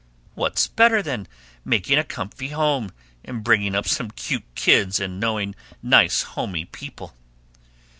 "What's 0.33 0.65
better 0.65 1.03
than 1.03 1.27
making 1.63 1.99
a 1.99 2.03
comfy 2.03 2.47
home 2.47 2.89
and 3.23 3.43
bringing 3.43 3.75
up 3.75 3.87
some 3.87 4.09
cute 4.09 4.45
kids 4.55 4.99
and 4.99 5.19
knowing 5.19 5.53
nice 5.83 6.23
homey 6.23 6.65
people?" 6.65 7.15